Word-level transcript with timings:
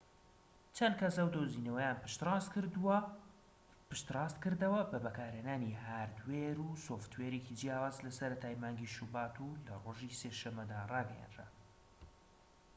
چەند 0.77 0.95
کەس 1.01 1.15
ئەو 1.19 1.29
دۆزینەوەیان 1.35 1.97
پشتڕاستکردەوە 3.89 4.81
بە 4.91 4.97
بەکارهێنانی 5.05 5.79
هاردوێر 5.85 6.57
و 6.61 6.79
سۆفتوێرێکی 6.85 7.57
جیاواز 7.59 7.95
لەسەرەتای 8.05 8.59
مانگی 8.61 8.93
شوبات 8.95 9.35
و 9.39 9.49
لە 9.65 9.73
ڕۆژی 9.83 10.17
سێشەممەدا 10.19 10.79
ڕاگەیەندرا 10.91 11.47